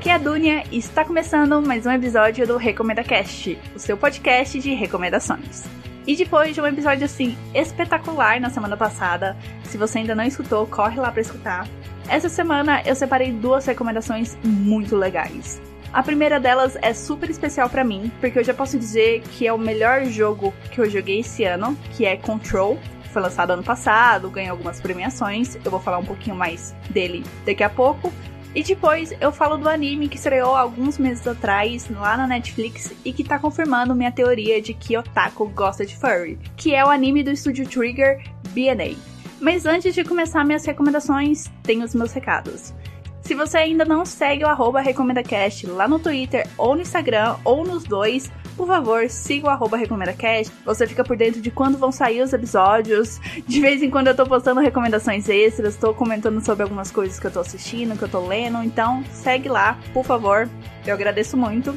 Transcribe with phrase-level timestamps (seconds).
[0.00, 3.98] Aqui é a Dunia e está começando mais um episódio do Recomenda Cast, o seu
[3.98, 5.66] podcast de recomendações.
[6.06, 10.66] E depois de um episódio assim espetacular na semana passada, se você ainda não escutou,
[10.66, 11.68] corre lá para escutar.
[12.08, 15.60] Essa semana eu separei duas recomendações muito legais.
[15.92, 19.52] A primeira delas é super especial para mim, porque eu já posso dizer que é
[19.52, 22.78] o melhor jogo que eu joguei esse ano, que é Control.
[23.12, 25.56] Foi lançado ano passado, ganhou algumas premiações.
[25.62, 28.10] Eu vou falar um pouquinho mais dele daqui a pouco.
[28.54, 33.12] E depois eu falo do anime que estreou alguns meses atrás lá na Netflix e
[33.12, 37.22] que tá confirmando minha teoria de que otaku gosta de furry, que é o anime
[37.22, 38.96] do estúdio Trigger BNA.
[39.40, 42.74] Mas antes de começar minhas recomendações, tem os meus recados.
[43.22, 47.64] Se você ainda não segue o arroba RecomendaCast lá no Twitter ou no Instagram ou
[47.64, 50.52] nos dois, por favor, siga o arroba RecomendaCast.
[50.66, 53.18] Você fica por dentro de quando vão sair os episódios.
[53.48, 57.26] De vez em quando eu tô postando recomendações extras, tô comentando sobre algumas coisas que
[57.26, 58.62] eu tô assistindo, que eu tô lendo.
[58.62, 60.46] Então, segue lá, por favor.
[60.86, 61.74] Eu agradeço muito.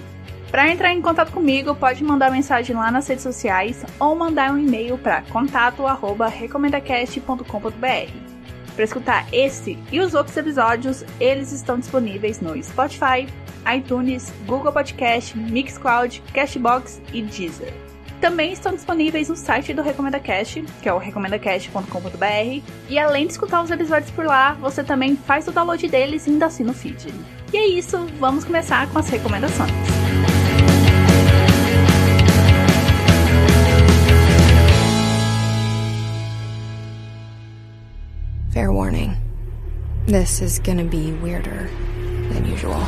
[0.51, 4.57] Para entrar em contato comigo, pode mandar mensagem lá nas redes sociais ou mandar um
[4.57, 8.11] e-mail para contato@recomendacast.com.br.
[8.75, 13.25] Para escutar esse e os outros episódios, eles estão disponíveis no Spotify,
[13.71, 17.73] iTunes, Google Podcast, Mixcloud, Cashbox e Deezer.
[18.23, 22.63] Também estão disponíveis no site do Recomenda Cast, que é o recomendacast.com.br.
[22.89, 26.29] E além de escutar os episódios por lá, você também faz o download deles e
[26.29, 27.13] ainda assina o feed.
[27.51, 29.69] E é isso, vamos começar com as recomendações.
[38.53, 39.17] Fair warning.
[40.05, 41.69] This is gonna be weirder
[42.33, 42.81] than usual.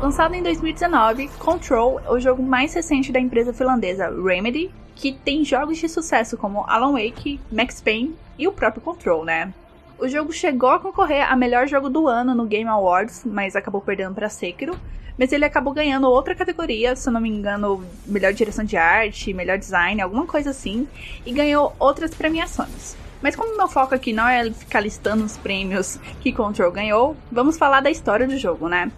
[0.00, 5.44] Lançado em 2019, Control é o jogo mais recente da empresa finlandesa Remedy, que tem
[5.44, 9.52] jogos de sucesso como Alan Wake, Max Payne e o próprio Control, né?
[9.98, 13.80] O jogo chegou a concorrer a melhor jogo do ano no Game Awards, mas acabou
[13.80, 14.78] perdendo para Sekiro,
[15.18, 19.56] mas ele acabou ganhando outra categoria, se não me engano, melhor direção de arte, melhor
[19.56, 20.86] design, alguma coisa assim,
[21.24, 22.94] e ganhou outras premiações.
[23.22, 27.56] Mas como meu foco aqui não é ficar listando os prêmios que Control ganhou, vamos
[27.56, 28.92] falar da história do jogo, né?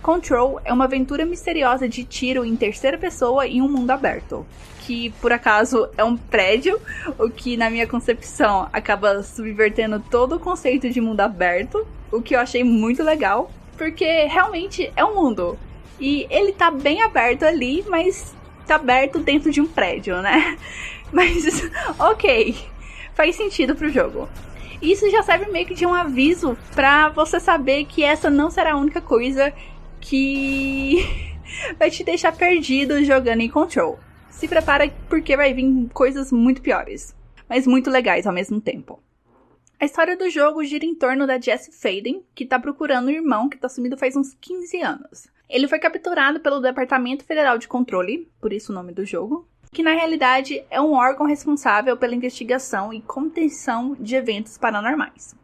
[0.00, 4.46] Control é uma aventura misteriosa de tiro em terceira pessoa em um mundo aberto.
[4.88, 6.80] Que por acaso é um prédio,
[7.18, 12.34] o que na minha concepção acaba subvertendo todo o conceito de mundo aberto, o que
[12.34, 15.56] eu achei muito legal porque realmente é um mundo.
[15.98, 18.34] E ele tá bem aberto ali, mas
[18.66, 20.58] tá aberto dentro de um prédio, né?
[21.10, 21.62] Mas,
[21.98, 22.54] ok,
[23.14, 24.28] faz sentido pro jogo.
[24.82, 28.74] Isso já serve meio que de um aviso para você saber que essa não será
[28.74, 29.50] a única coisa
[30.02, 30.98] que
[31.78, 33.98] vai te deixar perdido jogando em Control.
[34.38, 37.12] Se prepara porque vai vir coisas muito piores,
[37.48, 39.02] mas muito legais ao mesmo tempo.
[39.80, 43.48] A história do jogo gira em torno da Jessie Faden, que tá procurando o irmão
[43.48, 45.26] que tá sumido faz uns 15 anos.
[45.48, 49.82] Ele foi capturado pelo Departamento Federal de Controle, por isso o nome do jogo, que
[49.82, 55.34] na realidade é um órgão responsável pela investigação e contenção de eventos paranormais.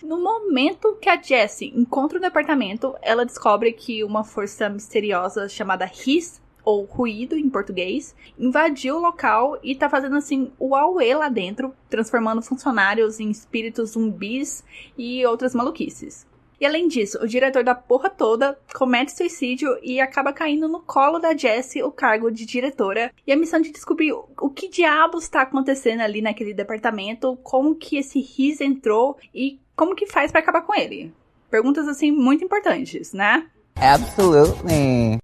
[0.00, 5.90] No momento que a Jessie encontra o departamento, ela descobre que uma força misteriosa chamada
[6.06, 11.28] His ou ruído em português, invadiu o local e tá fazendo assim o auê lá
[11.28, 14.64] dentro, transformando funcionários em espíritos zumbis
[14.96, 16.26] e outras maluquices.
[16.60, 21.18] E além disso, o diretor da porra toda comete suicídio e acaba caindo no colo
[21.18, 25.42] da Jessie o cargo de diretora e a missão de descobrir o que diabos está
[25.42, 30.62] acontecendo ali naquele departamento, como que esse Riz entrou e como que faz para acabar
[30.62, 31.12] com ele.
[31.50, 33.46] Perguntas assim muito importantes, né?
[33.76, 35.18] Absolutely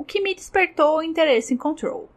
[0.00, 2.08] o que me despertou o interesse em Control.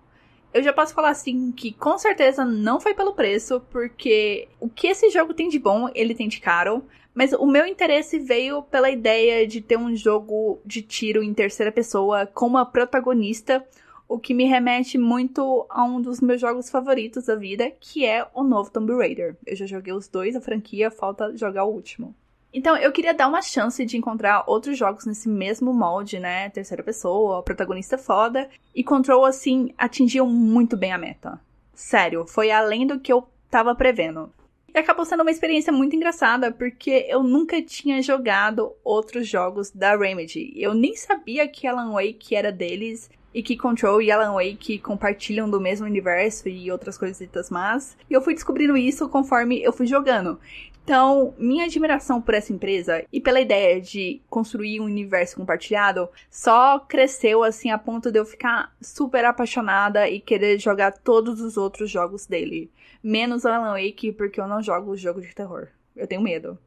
[0.53, 4.87] Eu já posso falar assim que com certeza não foi pelo preço, porque o que
[4.87, 6.85] esse jogo tem de bom, ele tem de caro.
[7.13, 11.73] Mas o meu interesse veio pela ideia de ter um jogo de tiro em terceira
[11.73, 13.67] pessoa com uma protagonista,
[14.07, 18.25] o que me remete muito a um dos meus jogos favoritos da vida, que é
[18.33, 19.35] o novo Tomb Raider.
[19.45, 22.15] Eu já joguei os dois, a franquia, falta jogar o último.
[22.53, 26.49] Então, eu queria dar uma chance de encontrar outros jogos nesse mesmo molde, né?
[26.49, 28.47] Terceira pessoa, protagonista foda.
[28.75, 31.41] E Control, assim, atingiu muito bem a meta.
[31.73, 34.31] Sério, foi além do que eu tava prevendo.
[34.73, 39.95] E acabou sendo uma experiência muito engraçada, porque eu nunca tinha jogado outros jogos da
[39.95, 40.51] Remedy.
[40.55, 43.09] Eu nem sabia que Alan Wake era deles.
[43.33, 47.97] e que Control e Alan Wake compartilham do mesmo universo e outras coisitas más.
[48.07, 50.39] E eu fui descobrindo isso conforme eu fui jogando.
[50.83, 56.77] Então, minha admiração por essa empresa e pela ideia de construir um universo compartilhado só
[56.77, 61.89] cresceu assim a ponto de eu ficar super apaixonada e querer jogar todos os outros
[61.89, 62.69] jogos dele.
[63.01, 65.69] Menos Alan Wake, porque eu não jogo jogos de terror.
[65.95, 66.59] Eu tenho medo.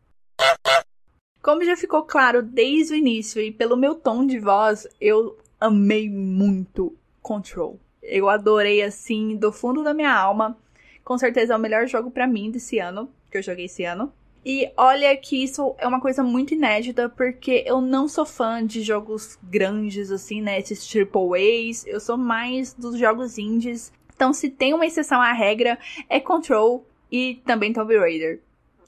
[1.42, 6.08] Como já ficou claro desde o início e pelo meu tom de voz, eu amei
[6.08, 7.78] muito Control.
[8.02, 10.56] Eu adorei assim do fundo da minha alma.
[11.04, 14.12] Com certeza é o melhor jogo para mim desse ano, que eu joguei esse ano.
[14.48, 18.80] E olha que isso é uma coisa muito inédita, porque eu não sou fã de
[18.80, 20.60] jogos grandes, assim, né?
[20.60, 21.84] Esses triple A's.
[21.84, 23.92] Eu sou mais dos jogos indies.
[24.14, 25.76] Então, se tem uma exceção à regra,
[26.08, 28.40] é Control e também Tomb Raider.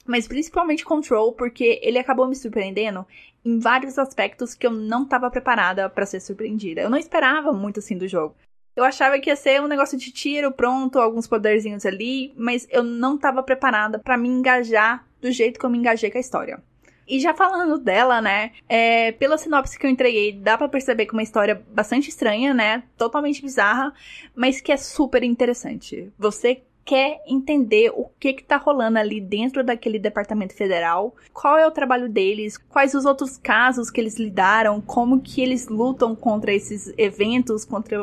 [0.06, 3.04] Mas principalmente Control, porque ele acabou me surpreendendo
[3.44, 6.82] em vários aspectos que eu não estava preparada para ser surpreendida.
[6.82, 8.36] Eu não esperava muito assim do jogo.
[8.78, 12.84] Eu achava que ia ser um negócio de tiro, pronto, alguns poderzinhos ali, mas eu
[12.84, 16.62] não estava preparada para me engajar do jeito que eu me engajei com a história.
[17.04, 21.10] E já falando dela, né, é, pela sinopse que eu entreguei, dá para perceber que
[21.10, 23.92] é uma história bastante estranha, né, totalmente bizarra,
[24.32, 26.12] mas que é super interessante.
[26.16, 31.66] Você quer entender o que que tá rolando ali dentro daquele departamento federal, qual é
[31.66, 36.50] o trabalho deles, quais os outros casos que eles lidaram, como que eles lutam contra
[36.50, 37.98] esses eventos, contra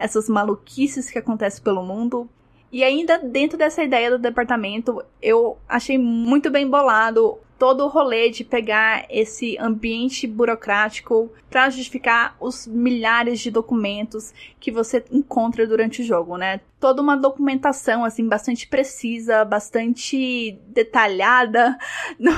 [0.00, 2.28] essas maluquices que acontecem pelo mundo.
[2.72, 8.30] E ainda dentro dessa ideia do departamento, eu achei muito bem bolado todo o rolê
[8.30, 16.02] de pegar esse ambiente burocrático para justificar os milhares de documentos que você encontra durante
[16.02, 16.60] o jogo, né?
[16.80, 21.78] Toda uma documentação assim bastante precisa, bastante detalhada,
[22.18, 22.32] no,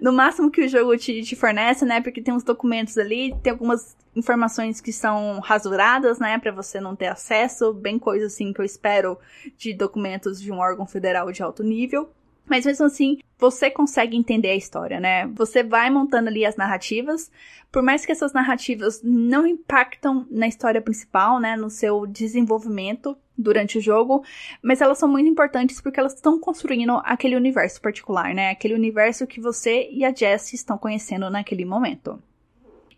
[0.00, 2.00] no máximo que o jogo te, te fornece, né?
[2.00, 6.94] Porque tem uns documentos ali, tem algumas informações que são rasuradas, né, para você não
[6.94, 9.18] ter acesso, bem coisa assim que eu espero
[9.56, 12.10] de documentos de um órgão federal de alto nível.
[12.46, 15.26] Mas mesmo assim, você consegue entender a história, né?
[15.28, 17.30] Você vai montando ali as narrativas,
[17.70, 23.78] por mais que essas narrativas não impactam na história principal, né, no seu desenvolvimento durante
[23.78, 24.22] o jogo,
[24.62, 28.50] mas elas são muito importantes porque elas estão construindo aquele universo particular, né?
[28.50, 32.22] Aquele universo que você e a Jess estão conhecendo naquele momento.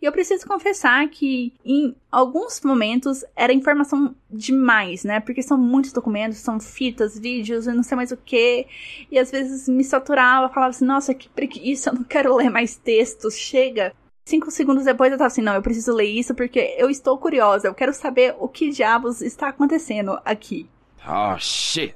[0.05, 5.19] E eu preciso confessar que em alguns momentos era informação demais, né?
[5.19, 8.67] Porque são muitos documentos, são fitas, vídeos e não sei mais o que.
[9.09, 12.75] E às vezes me saturava, falava assim: nossa, que preguiça, eu não quero ler mais
[12.75, 13.95] textos, chega.
[14.27, 17.67] Cinco segundos depois eu tava assim, não, eu preciso ler isso porque eu estou curiosa,
[17.67, 20.69] eu quero saber o que diabos está acontecendo aqui.
[21.07, 21.95] Oh shit,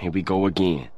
[0.00, 0.88] here we go again.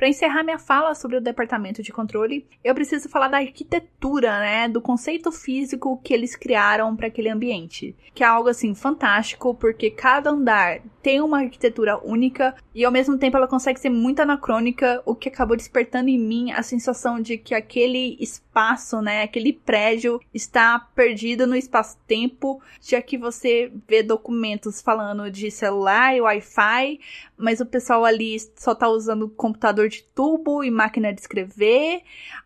[0.00, 4.66] Para encerrar minha fala sobre o departamento de controle, eu preciso falar da arquitetura, né,
[4.66, 9.90] do conceito físico que eles criaram para aquele ambiente, que é algo assim fantástico, porque
[9.90, 15.02] cada andar tem uma arquitetura única e ao mesmo tempo ela consegue ser muito anacrônica,
[15.04, 20.20] o que acabou despertando em mim a sensação de que aquele espaço, né, aquele prédio
[20.32, 27.00] está perdido no espaço-tempo, já que você vê documentos falando de celular e Wi-Fi,
[27.36, 32.02] mas o pessoal ali só tá usando computador de tubo e máquina de escrever.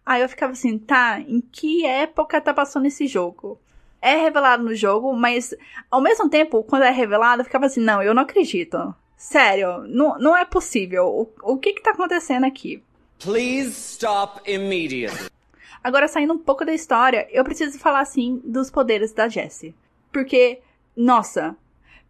[0.07, 3.59] Aí eu ficava assim, tá, em que época tá passando esse jogo?
[4.07, 5.55] É revelado no jogo, mas
[5.91, 8.95] ao mesmo tempo, quando é revelado, eu ficava assim, não, eu não acredito.
[9.17, 11.07] Sério, não, não é possível.
[11.07, 12.83] O, o que que tá acontecendo aqui?
[13.19, 15.31] Please stop immediately.
[15.83, 19.75] Agora, saindo um pouco da história, eu preciso falar, assim, dos poderes da Jessie.
[20.13, 20.61] Porque,
[20.95, 21.57] nossa,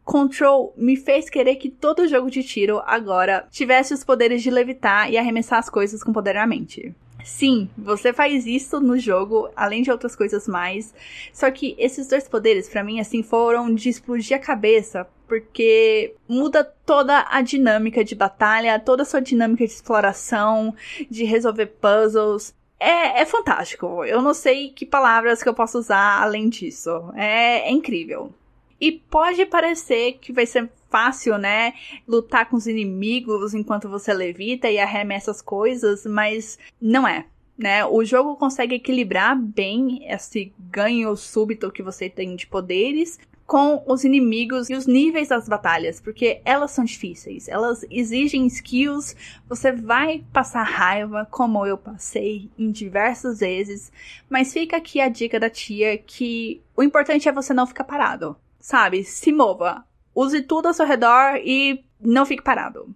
[0.05, 5.11] Control me fez querer que todo jogo de tiro agora tivesse os poderes de levitar
[5.11, 6.95] e arremessar as coisas com poder na mente.
[7.25, 10.95] Sim, você faz isso no jogo, além de outras coisas mais.
[11.33, 16.63] Só que esses dois poderes, para mim, assim, foram de explodir a cabeça, porque muda
[16.63, 20.75] toda a dinâmica de batalha, toda a sua dinâmica de exploração,
[21.11, 22.55] de resolver puzzles.
[22.79, 24.05] É, é fantástico.
[24.05, 26.91] Eu não sei que palavras que eu posso usar além disso.
[27.15, 28.35] É, é incrível.
[28.79, 31.75] E pode parecer que vai ser fácil, né?
[32.07, 37.27] Lutar com os inimigos enquanto você levita e arremessa as coisas, mas não é.
[37.59, 37.85] Né?
[37.85, 44.05] O jogo consegue equilibrar bem esse ganho súbito que você tem de poderes com os
[44.05, 49.15] inimigos e os níveis das batalhas, porque elas são difíceis, elas exigem skills,
[49.47, 53.93] você vai passar raiva, como eu passei em diversas vezes,
[54.31, 58.35] mas fica aqui a dica da tia que o importante é você não ficar parado
[58.65, 59.05] sabe?
[59.05, 59.85] Se mova.
[60.15, 62.95] Use tudo ao seu redor e não fique parado.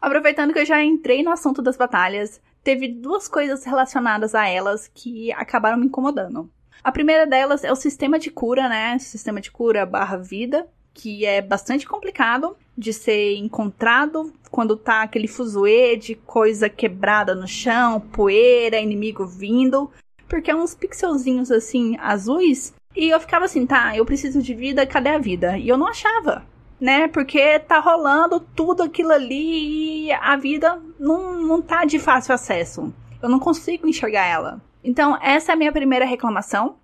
[0.00, 4.88] Aproveitando que eu já entrei no assunto das batalhas, teve duas coisas relacionadas a elas
[4.92, 6.50] que acabaram me incomodando.
[6.82, 8.98] A primeira delas é o sistema de cura, né?
[8.98, 10.66] Sistema de cura barra vida.
[10.94, 17.48] que é bastante complicado de ser encontrado quando tá aquele fuzuê de coisa quebrada no
[17.48, 19.90] chão, poeira, inimigo vindo,
[20.28, 22.72] porque é uns pixelzinhos assim azuis.
[22.94, 25.58] E eu ficava assim, tá, eu preciso de vida, cadê a vida?
[25.58, 26.46] E eu não achava,
[26.84, 27.08] né?
[27.08, 32.92] Porque tá rolando tudo aquilo ali e a vida não, não tá de fácil acesso.
[33.22, 34.60] Eu não consigo enxergar ela.
[34.84, 36.76] Então, essa é a minha primeira reclamação.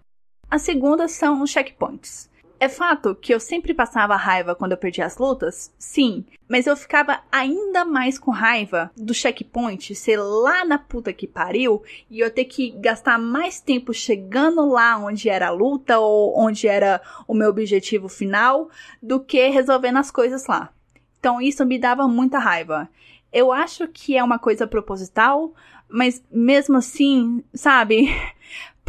[0.50, 2.29] A segunda são os checkpoints.
[2.62, 5.72] É fato que eu sempre passava raiva quando eu perdia as lutas?
[5.78, 11.26] Sim, mas eu ficava ainda mais com raiva do checkpoint ser lá na puta que
[11.26, 16.38] pariu e eu ter que gastar mais tempo chegando lá onde era a luta ou
[16.38, 18.68] onde era o meu objetivo final
[19.02, 20.70] do que resolvendo as coisas lá.
[21.18, 22.90] Então isso me dava muita raiva.
[23.32, 25.54] Eu acho que é uma coisa proposital,
[25.88, 28.08] mas mesmo assim, sabe?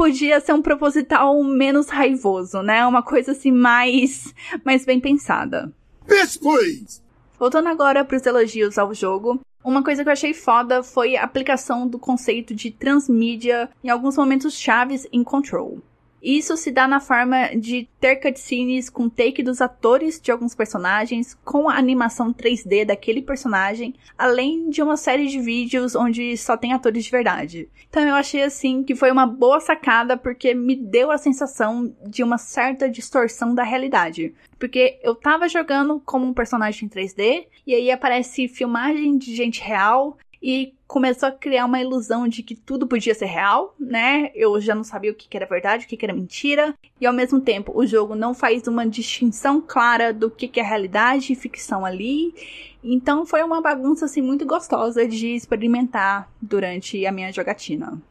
[0.02, 2.84] podia ser um proposital menos raivoso, né?
[2.88, 4.34] Uma coisa assim mais,
[4.66, 5.72] mais bem pensada.
[6.10, 7.04] Yes, please!
[7.38, 11.24] Voltando agora para os elogios ao jogo, uma coisa que eu achei foda foi a
[11.24, 15.78] aplicação do conceito de transmídia em alguns momentos chaves em Control.
[16.22, 21.34] Isso se dá na forma de ter cutscenes com take dos atores de alguns personagens,
[21.44, 26.74] com a animação 3D daquele personagem, além de uma série de vídeos onde só tem
[26.74, 27.70] atores de verdade.
[27.90, 32.24] Então eu achei assim que foi uma boa sacada porque me deu a sensação de
[32.24, 34.34] uma certa distorção da realidade.
[34.60, 40.18] Porque eu tava jogando como um personagem 3D e aí aparece filmagem de gente real
[40.42, 44.32] e começou a criar uma ilusão de que tudo podia ser real, né?
[44.34, 47.40] Eu já não sabia o que era verdade, o que era mentira, e ao mesmo
[47.40, 52.34] tempo o jogo não faz uma distinção clara do que é realidade e ficção ali.
[52.84, 58.02] Então foi uma bagunça assim muito gostosa de experimentar durante a minha jogatina.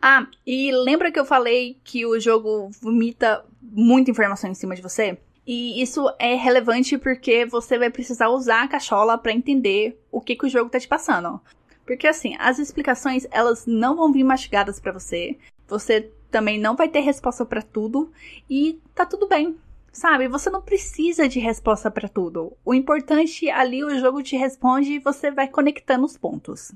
[0.00, 4.82] Ah, e lembra que eu falei que o jogo vomita muita informação em cima de
[4.82, 5.18] você?
[5.46, 10.34] E isso é relevante porque você vai precisar usar a cachola para entender o que,
[10.34, 11.40] que o jogo tá te passando.
[11.86, 15.38] Porque assim, as explicações, elas não vão vir mastigadas para você.
[15.68, 18.12] Você também não vai ter resposta para tudo
[18.50, 19.56] e tá tudo bem.
[19.92, 20.28] Sabe?
[20.28, 22.54] Você não precisa de resposta para tudo.
[22.64, 26.72] O importante ali o jogo te responde e você vai conectando os pontos.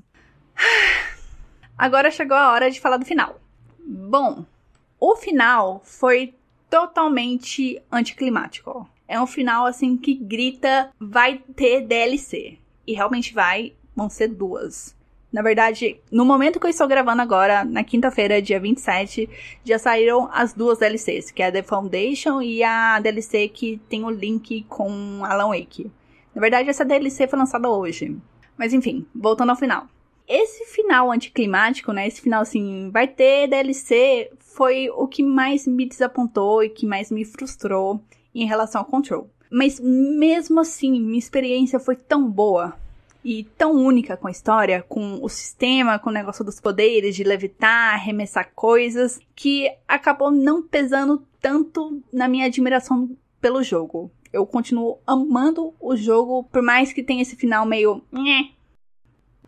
[1.77, 3.39] Agora chegou a hora de falar do final.
[3.79, 4.45] Bom,
[4.99, 6.33] o final foi
[6.69, 8.89] totalmente anticlimático.
[9.07, 12.57] É um final assim que grita vai ter DLC.
[12.87, 14.95] E realmente vai, vão ser duas.
[15.31, 19.29] Na verdade, no momento que eu estou gravando agora, na quinta-feira, dia 27,
[19.63, 24.03] já saíram as duas DLCs, que é a The Foundation e a DLC que tem
[24.03, 25.89] o link com Alan Wake.
[26.35, 28.17] Na verdade, essa DLC foi lançada hoje.
[28.57, 29.87] Mas enfim, voltando ao final.
[30.27, 32.07] Esse final anticlimático, né?
[32.07, 37.09] Esse final assim, vai ter DLC, foi o que mais me desapontou e que mais
[37.09, 38.01] me frustrou
[38.35, 39.29] em relação ao Control.
[39.49, 42.75] Mas mesmo assim, minha experiência foi tão boa
[43.23, 47.23] e tão única com a história, com o sistema, com o negócio dos poderes, de
[47.23, 54.11] levitar, arremessar coisas, que acabou não pesando tanto na minha admiração pelo jogo.
[54.31, 58.03] Eu continuo amando o jogo, por mais que tenha esse final meio.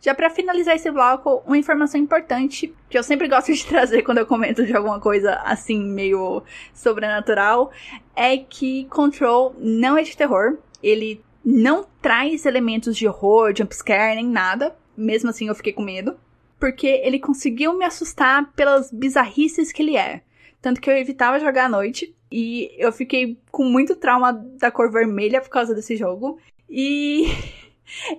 [0.00, 4.18] Já para finalizar esse bloco, uma informação importante que eu sempre gosto de trazer quando
[4.18, 6.42] eu comento de alguma coisa assim meio
[6.74, 7.72] sobrenatural
[8.14, 10.58] é que Control não é de terror.
[10.82, 14.74] Ele não traz elementos de horror, jumpscare, nem nada.
[14.96, 16.16] Mesmo assim, eu fiquei com medo.
[16.58, 20.22] Porque ele conseguiu me assustar pelas bizarrices que ele é.
[20.62, 22.14] Tanto que eu evitava jogar à noite.
[22.32, 26.38] E eu fiquei com muito trauma da cor vermelha por causa desse jogo.
[26.68, 27.26] E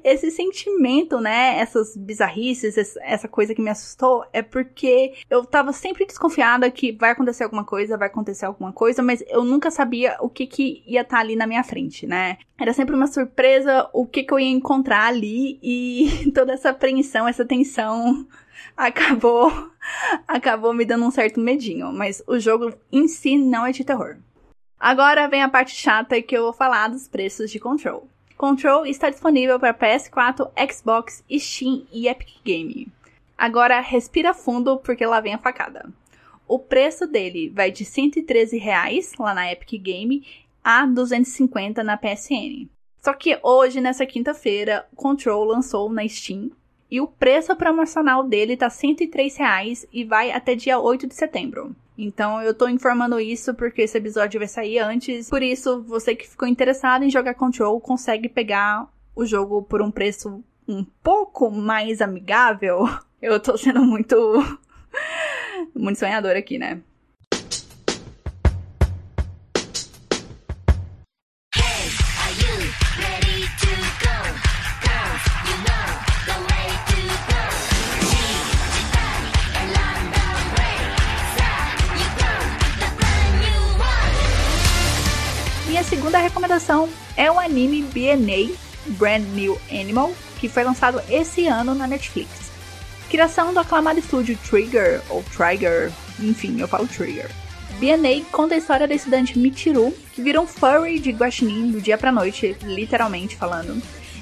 [0.04, 6.06] esse sentimento, né, essas bizarrices, essa coisa que me assustou, é porque eu tava sempre
[6.06, 10.30] desconfiada que vai acontecer alguma coisa, vai acontecer alguma coisa, mas eu nunca sabia o
[10.30, 12.38] que que ia estar tá ali na minha frente, né?
[12.58, 17.28] Era sempre uma surpresa o que que eu ia encontrar ali e toda essa apreensão,
[17.28, 18.26] essa tensão
[18.78, 19.52] acabou
[20.28, 24.18] acabou me dando um certo medinho, mas o jogo em si não é de terror.
[24.80, 28.08] Agora vem a parte chata que eu vou falar dos preços de Control.
[28.38, 32.92] Control está disponível para PS4, Xbox, Steam e Epic Game.
[33.38, 35.90] Agora respira fundo porque lá vem a facada.
[36.48, 40.26] O preço dele vai de 113 reais, lá na Epic Game
[40.64, 42.68] a 250 na PSN.
[43.02, 46.52] Só que hoje, nessa quinta-feira, Control lançou na Steam
[46.92, 51.76] e o preço promocional dele tá 103 reais e vai até dia 8 de setembro.
[51.98, 55.30] Então eu tô informando isso porque esse episódio vai sair antes.
[55.30, 59.90] Por isso, você que ficou interessado em jogar Control consegue pegar o jogo por um
[59.90, 62.84] preço um pouco mais amigável.
[63.22, 64.16] Eu tô sendo muito
[65.74, 66.82] muito sonhador aqui, né?
[86.06, 88.56] Segunda recomendação é o anime BNA
[88.90, 92.52] Brand New Animal, que foi lançado esse ano na Netflix.
[93.10, 97.28] Criação do aclamado estúdio Trigger, ou Trigger, enfim, eu falo Trigger.
[97.80, 101.98] BNA conta a história da estudante Michiru, que vira um furry de guaxinim do dia
[101.98, 103.82] pra noite, literalmente falando,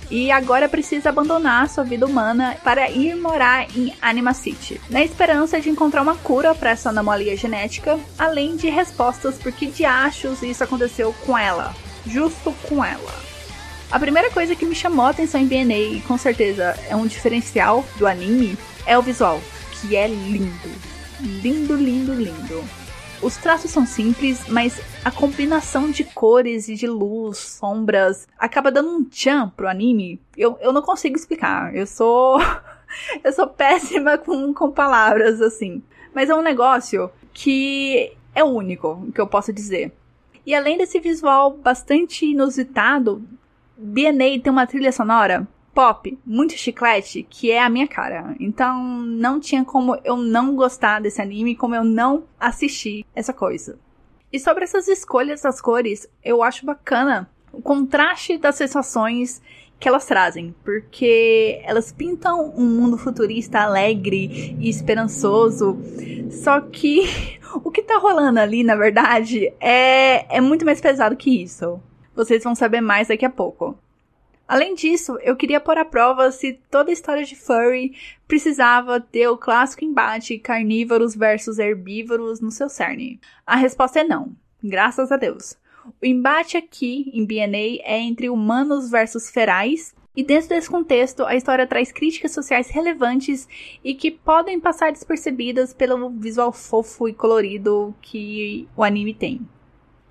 [0.10, 5.60] e agora precisa abandonar sua vida humana para ir morar em Anima City, na esperança
[5.60, 10.64] de encontrar uma cura para essa anomalia genética, além de respostas por que diachos isso
[10.64, 13.14] aconteceu com ela, justo com ela.
[13.92, 17.06] A primeira coisa que me chamou a atenção em BNA, e com certeza é um
[17.06, 19.40] diferencial do anime, é o visual,
[19.72, 20.72] que é lindo.
[21.20, 22.83] Lindo, lindo, lindo.
[23.24, 28.90] Os traços são simples, mas a combinação de cores e de luz, sombras, acaba dando
[28.90, 30.20] um tchan pro anime.
[30.36, 31.74] Eu, eu não consigo explicar.
[31.74, 32.38] Eu sou.
[33.24, 35.82] eu sou péssima com, com palavras, assim.
[36.14, 39.94] Mas é um negócio que é único, que eu posso dizer.
[40.46, 43.24] E além desse visual bastante inusitado,
[43.78, 48.36] BNA tem uma trilha sonora pop, muito chiclete, que é a minha cara.
[48.40, 53.78] Então não tinha como eu não gostar desse anime, como eu não assistir essa coisa.
[54.32, 59.42] E sobre essas escolhas das cores, eu acho bacana o contraste das sensações
[59.80, 65.78] que elas trazem, porque elas pintam um mundo futurista alegre e esperançoso,
[66.32, 67.02] só que
[67.64, 71.80] o que tá rolando ali, na verdade, é, é muito mais pesado que isso.
[72.16, 73.78] Vocês vão saber mais daqui a pouco.
[74.48, 77.96] Além disso, eu queria pôr à prova se toda história de furry
[78.28, 83.20] precisava ter o clássico embate carnívoros versus herbívoros no seu cerne.
[83.48, 85.56] A resposta é não, graças a Deus.
[86.02, 91.36] O embate aqui em BNA é entre humanos versus ferais, e dentro desse contexto, a
[91.36, 93.48] história traz críticas sociais relevantes
[93.84, 99.42] e que podem passar despercebidas pelo visual fofo e colorido que o anime tem.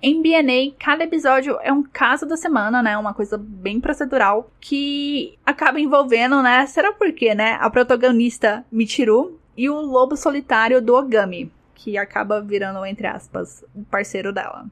[0.05, 2.97] Em BNA, cada episódio é um caso da semana, né?
[2.97, 6.65] Uma coisa bem procedural que acaba envolvendo, né?
[6.65, 7.57] Será por quê, né?
[7.61, 13.85] A protagonista Michiru e o lobo solitário do Ogami, que acaba virando, entre aspas, o
[13.85, 14.65] parceiro dela.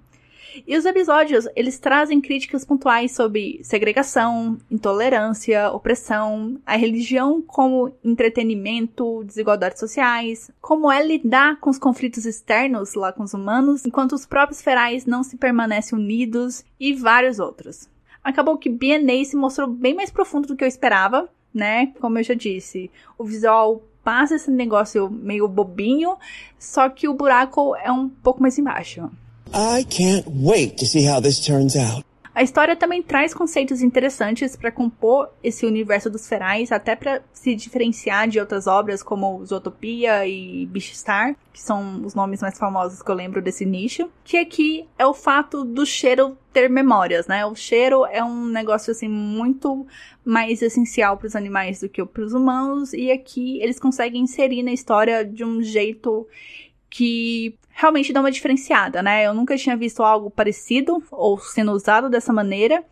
[0.67, 9.23] E os episódios, eles trazem críticas pontuais sobre segregação, intolerância, opressão, a religião como entretenimento,
[9.23, 14.25] desigualdades sociais, como é lidar com os conflitos externos lá com os humanos, enquanto os
[14.25, 17.89] próprios ferais não se permanecem unidos e vários outros.
[18.23, 21.87] Acabou que BNA se mostrou bem mais profundo do que eu esperava, né?
[21.99, 26.17] Como eu já disse, o visual passa esse negócio meio bobinho,
[26.57, 29.09] só que o buraco é um pouco mais embaixo.
[29.53, 32.05] I can't wait to see how this turns out.
[32.33, 37.53] A história também traz conceitos interessantes para compor esse universo dos ferais, até para se
[37.53, 43.11] diferenciar de outras obras como Zootopia e Beastar, que são os nomes mais famosos que
[43.11, 44.09] eu lembro desse nicho.
[44.23, 47.45] Que aqui é o fato do cheiro ter memórias, né?
[47.45, 49.85] O cheiro é um negócio assim muito
[50.23, 54.63] mais essencial para os animais do que para os humanos, e aqui eles conseguem inserir
[54.63, 56.25] na história de um jeito
[56.89, 59.25] que realmente dá uma diferenciada, né?
[59.25, 62.83] Eu nunca tinha visto algo parecido ou sendo usado dessa maneira.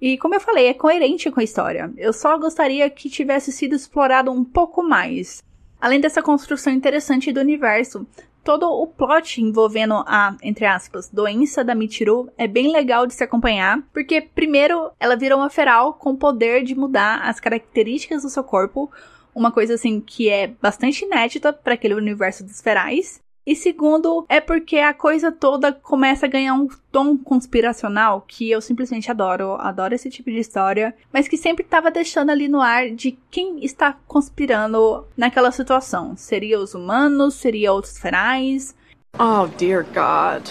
[0.00, 1.92] E como eu falei, é coerente com a história.
[1.98, 5.42] Eu só gostaria que tivesse sido explorado um pouco mais.
[5.78, 8.06] Além dessa construção interessante do universo,
[8.42, 13.22] todo o plot envolvendo a, entre aspas, doença da Michiru é bem legal de se
[13.22, 18.30] acompanhar, porque primeiro ela virou uma feral com o poder de mudar as características do
[18.30, 18.90] seu corpo,
[19.34, 23.21] uma coisa assim que é bastante inédita para aquele universo dos ferais.
[23.44, 28.60] E segundo, é porque a coisa toda começa a ganhar um tom conspiracional que eu
[28.60, 29.56] simplesmente adoro.
[29.58, 33.64] Adoro esse tipo de história, mas que sempre estava deixando ali no ar de quem
[33.64, 36.16] está conspirando naquela situação.
[36.16, 37.34] Seria os humanos?
[37.34, 38.76] Seria outros ferais?
[39.18, 40.48] Oh, dear God.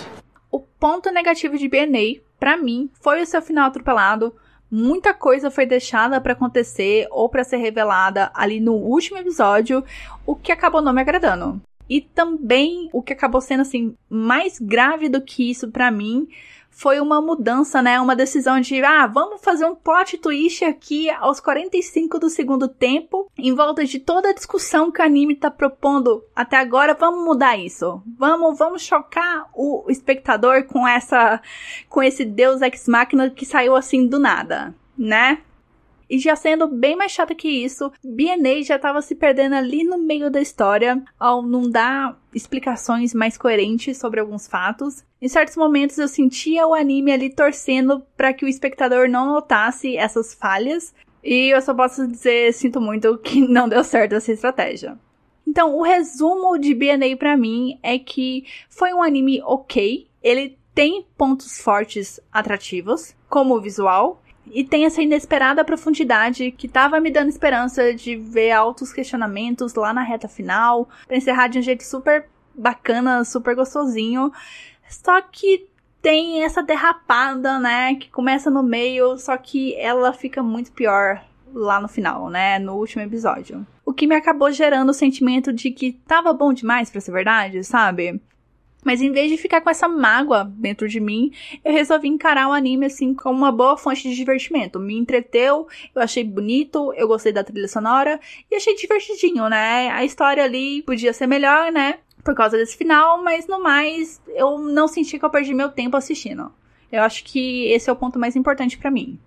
[0.52, 4.36] O ponto negativo de BNA, para mim, foi o seu final atropelado.
[4.70, 9.84] Muita coisa foi deixada para acontecer ou para ser revelada ali no último episódio,
[10.26, 11.62] o que acabou não me agradando.
[11.92, 16.26] E também o que acabou sendo assim mais grave do que isso para mim
[16.70, 18.00] foi uma mudança, né?
[18.00, 23.30] Uma decisão de, ah, vamos fazer um plot twist aqui aos 45 do segundo tempo,
[23.38, 27.58] em volta de toda a discussão que o anime tá propondo até agora, vamos mudar
[27.58, 28.02] isso.
[28.18, 31.42] Vamos, vamos chocar o espectador com essa
[31.90, 35.40] com esse Deus Ex Machina que saiu assim do nada, né?
[36.12, 39.98] E já sendo bem mais chata que isso, BNA já tava se perdendo ali no
[39.98, 45.06] meio da história ao não dar explicações mais coerentes sobre alguns fatos.
[45.22, 49.96] Em certos momentos eu sentia o anime ali torcendo para que o espectador não notasse
[49.96, 50.94] essas falhas,
[51.24, 55.00] e eu só posso dizer, sinto muito, que não deu certo essa estratégia.
[55.48, 60.08] Então, o resumo de BNA para mim é que foi um anime ok.
[60.22, 67.00] Ele tem pontos fortes atrativos, como o visual, e tem essa inesperada profundidade que tava
[67.00, 71.62] me dando esperança de ver altos questionamentos lá na reta final, pra encerrar de um
[71.62, 74.32] jeito super bacana, super gostosinho.
[74.90, 75.68] Só que
[76.02, 81.24] tem essa derrapada, né, que começa no meio, só que ela fica muito pior
[81.54, 83.66] lá no final, né, no último episódio.
[83.86, 87.64] O que me acabou gerando o sentimento de que tava bom demais para ser verdade,
[87.64, 88.22] sabe?
[88.84, 91.32] Mas em vez de ficar com essa mágoa dentro de mim,
[91.64, 94.80] eu resolvi encarar o anime assim como uma boa fonte de divertimento.
[94.80, 99.90] Me entreteu, eu achei bonito, eu gostei da trilha sonora e achei divertidinho, né?
[99.90, 102.00] A história ali podia ser melhor, né?
[102.24, 105.98] Por causa desse final, mas no mais, eu não senti que eu perdi meu tempo
[105.98, 106.52] assistindo.
[106.92, 109.18] Eu acho que esse é o ponto mais importante para mim.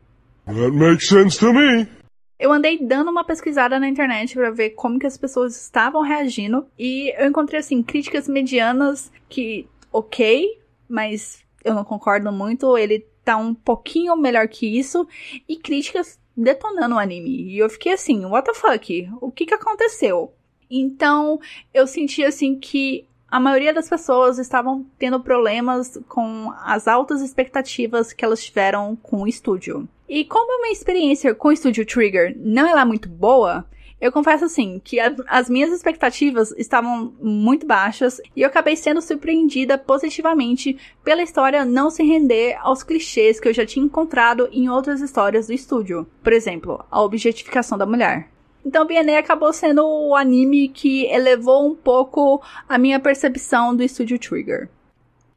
[0.46, 2.03] That makes sense to me.
[2.38, 6.66] Eu andei dando uma pesquisada na internet para ver como que as pessoas estavam reagindo
[6.78, 13.36] e eu encontrei assim críticas medianas que ok, mas eu não concordo muito, ele tá
[13.36, 15.06] um pouquinho melhor que isso
[15.48, 17.52] e críticas detonando o anime.
[17.52, 19.08] E eu fiquei assim, what the fuck?
[19.20, 20.34] O que que aconteceu?
[20.70, 21.38] Então,
[21.72, 28.12] eu senti assim que a maioria das pessoas estavam tendo problemas com as altas expectativas
[28.12, 29.88] que elas tiveram com o estúdio.
[30.08, 33.66] E como minha experiência com o estúdio Trigger não é lá muito boa,
[34.00, 39.02] eu confesso assim que a, as minhas expectativas estavam muito baixas e eu acabei sendo
[39.02, 44.68] surpreendida positivamente pela história não se render aos clichês que eu já tinha encontrado em
[44.68, 46.06] outras histórias do estúdio.
[46.22, 48.28] Por exemplo, a objetificação da mulher.
[48.64, 54.18] Então, BNA acabou sendo o anime que elevou um pouco a minha percepção do estúdio
[54.18, 54.68] Trigger.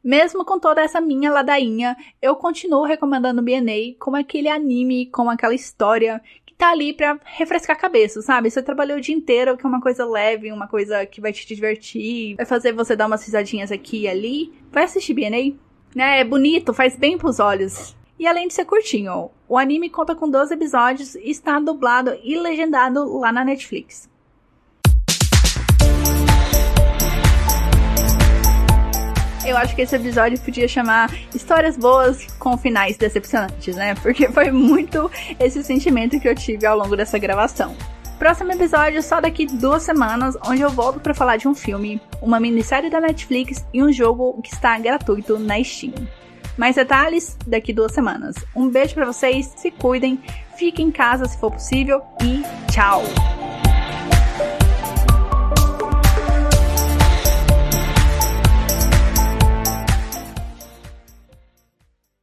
[0.02, 5.54] Mesmo com toda essa minha ladainha, eu continuo recomendando BNA como aquele anime, como aquela
[5.54, 8.50] história que tá ali pra refrescar a cabeça, sabe?
[8.50, 11.46] Você trabalhou o dia inteiro, que é uma coisa leve, uma coisa que vai te
[11.46, 14.52] divertir, vai fazer você dar umas risadinhas aqui e ali.
[14.72, 15.54] Vai assistir BNA.
[15.94, 16.20] Né?
[16.20, 17.94] É bonito, faz bem pros olhos.
[18.18, 22.36] E além de ser curtinho, o anime conta com 12 episódios e está dublado e
[22.36, 24.10] legendado lá na Netflix.
[29.46, 33.94] Eu acho que esse episódio podia chamar Histórias Boas com Finais Decepcionantes, né?
[33.94, 37.74] Porque foi muito esse sentimento que eu tive ao longo dessa gravação.
[38.18, 42.40] Próximo episódio só daqui duas semanas, onde eu volto para falar de um filme, uma
[42.40, 45.94] minissérie da Netflix e um jogo que está gratuito na Steam.
[46.58, 48.34] Mais detalhes daqui duas semanas.
[48.54, 50.20] Um beijo para vocês, se cuidem,
[50.56, 53.02] fiquem em casa se for possível e tchau!